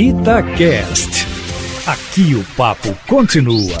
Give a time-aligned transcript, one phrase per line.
[0.00, 1.26] Itacast.
[1.84, 3.76] Aqui o papo continua.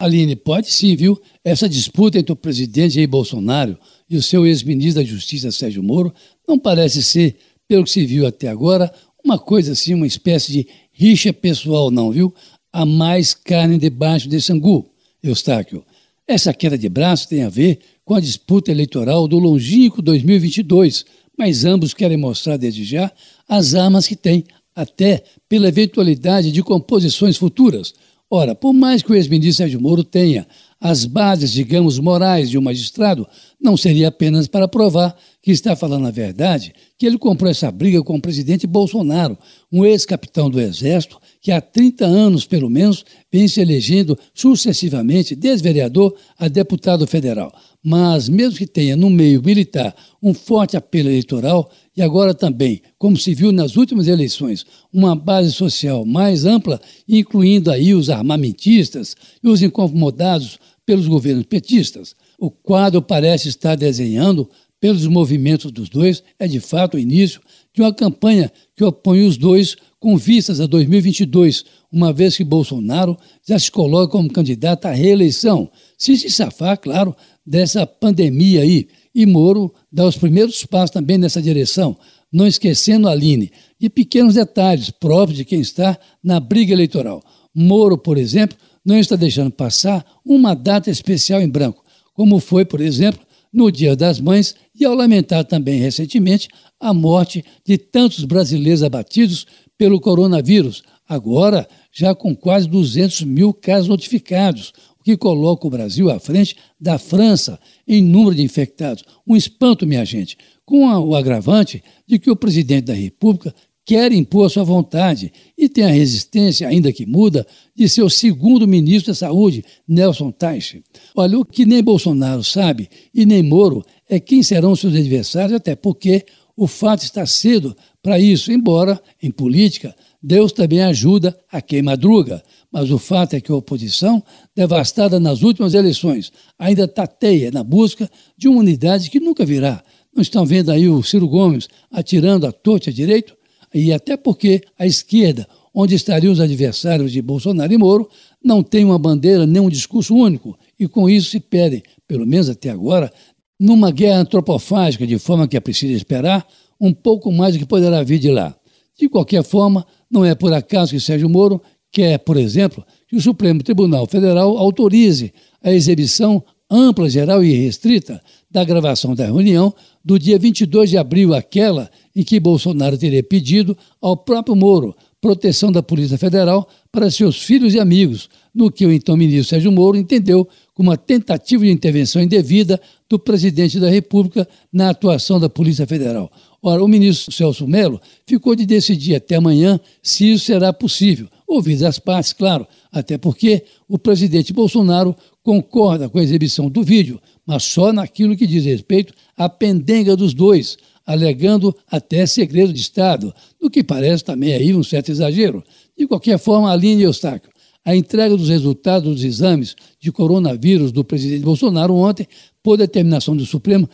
[0.00, 1.16] Aline, pode sim, viu?
[1.44, 3.78] Essa disputa entre o presidente Jair Bolsonaro
[4.10, 6.12] e o seu ex-ministro da Justiça, Sérgio Moro,
[6.46, 7.36] não parece ser,
[7.68, 8.92] pelo que se viu até agora,
[9.24, 12.34] uma coisa assim, uma espécie de rixa pessoal, não, viu?
[12.72, 14.90] Há mais carne debaixo desse angu,
[15.22, 15.84] Eustáquio.
[16.26, 21.04] Essa queda de braço tem a ver com a disputa eleitoral do longínquo 2022,
[21.38, 23.12] mas ambos querem mostrar desde já
[23.48, 24.44] as armas que têm,
[24.74, 27.94] até pela eventualidade de composições futuras.
[28.30, 30.46] Ora, por mais que o ex-ministro Sérgio Moro tenha
[30.80, 33.26] as bases, digamos, morais de um magistrado,
[33.60, 38.02] não seria apenas para provar que está falando a verdade que ele comprou essa briga
[38.02, 39.38] com o presidente Bolsonaro,
[39.72, 45.62] um ex-capitão do Exército que há 30 anos, pelo menos, vem se elegendo sucessivamente, desde
[45.62, 47.52] vereador a deputado federal.
[47.82, 53.16] Mas, mesmo que tenha no meio militar um forte apelo eleitoral, e agora também, como
[53.16, 59.48] se viu nas últimas eleições, uma base social mais ampla, incluindo aí os armamentistas e
[59.48, 60.58] os incomodados
[60.88, 62.16] pelos governos petistas.
[62.38, 64.48] O quadro parece estar desenhando,
[64.80, 67.42] pelos movimentos dos dois, é de fato o início
[67.74, 73.18] de uma campanha que opõe os dois com vistas a 2022, uma vez que Bolsonaro
[73.46, 78.88] já se coloca como candidato à reeleição, se se safar, claro, dessa pandemia aí.
[79.14, 81.98] E Moro dá os primeiros passos também nessa direção,
[82.32, 87.22] não esquecendo a Aline de pequenos detalhes próprios de quem está na briga eleitoral.
[87.54, 91.84] Moro, por exemplo, não está deixando passar uma data especial em branco,
[92.14, 93.20] como foi, por exemplo,
[93.52, 96.48] no Dia das Mães e ao lamentar também recentemente
[96.78, 103.88] a morte de tantos brasileiros abatidos pelo coronavírus, agora já com quase 200 mil casos
[103.88, 109.04] notificados, o que coloca o Brasil à frente da França em número de infectados.
[109.26, 113.54] Um espanto, minha gente, com o agravante de que o presidente da República
[113.88, 118.68] quer impor a sua vontade e tem a resistência, ainda que muda, de seu segundo
[118.68, 120.84] ministro da Saúde, Nelson Teich.
[121.16, 125.74] Olha, o que nem Bolsonaro sabe e nem Moro é quem serão seus adversários, até
[125.74, 131.80] porque o fato está cedo para isso, embora, em política, Deus também ajuda a quem
[131.80, 132.42] madruga.
[132.70, 134.22] Mas o fato é que a oposição,
[134.54, 139.82] devastada nas últimas eleições, ainda tateia na busca de uma unidade que nunca virá.
[140.14, 143.37] Não estão vendo aí o Ciro Gomes atirando a torta direito?
[143.74, 148.08] E até porque a esquerda, onde estariam os adversários de Bolsonaro e Moro,
[148.42, 152.48] não tem uma bandeira nem um discurso único, e com isso se perdem, pelo menos
[152.48, 153.12] até agora,
[153.58, 156.46] numa guerra antropofágica, de forma que é preciso esperar
[156.80, 158.54] um pouco mais do que poderá vir de lá.
[158.98, 163.20] De qualquer forma, não é por acaso que Sérgio Moro quer, por exemplo, que o
[163.20, 168.20] Supremo Tribunal Federal autorize a exibição ampla, geral e restrita
[168.50, 173.76] da gravação da reunião do dia 22 de abril, aquela em que Bolsonaro teria pedido
[174.00, 178.92] ao próprio Moro proteção da Polícia Federal para seus filhos e amigos, no que o
[178.92, 184.48] então ministro Sérgio Moro entendeu como uma tentativa de intervenção indevida do presidente da República
[184.72, 186.30] na atuação da Polícia Federal.
[186.62, 191.82] Ora, o ministro Celso Melo ficou de decidir até amanhã se isso será possível, ouvidas
[191.82, 197.62] as partes, claro, até porque o presidente Bolsonaro concorda com a exibição do vídeo, mas
[197.62, 200.76] só naquilo que diz respeito à pendenga dos dois,
[201.06, 205.64] alegando até segredo de Estado, o que parece também aí um certo exagero.
[205.96, 207.50] De qualquer forma, Aline Eustáquio,
[207.82, 212.28] a entrega dos resultados dos exames de coronavírus do presidente Bolsonaro ontem,
[212.62, 213.88] por determinação do Supremo,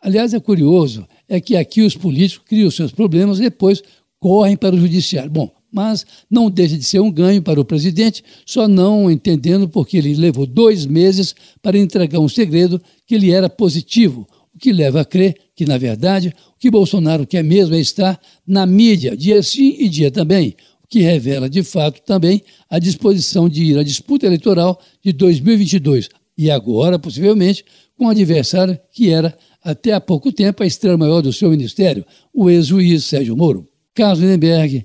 [0.00, 3.82] aliás, é curioso, é que aqui os políticos criam seus problemas e depois
[4.18, 5.30] correm para o judiciário.
[5.30, 9.96] Bom, mas não deixa de ser um ganho para o presidente, só não entendendo porque
[9.96, 14.24] ele levou dois meses para entregar um segredo que lhe era positivo,
[14.54, 18.20] o que leva a crer que, na verdade, o que Bolsonaro quer mesmo é estar
[18.46, 20.54] na mídia, dia sim e dia também,
[20.84, 26.08] o que revela, de fato, também a disposição de ir à disputa eleitoral de 2022
[26.38, 27.64] e agora, possivelmente,
[27.96, 32.04] com um adversário que era, até há pouco tempo, a estrela maior do seu ministério,
[32.32, 33.68] o ex-juiz Sérgio Moro.
[33.92, 34.84] Carlos Lindenberg,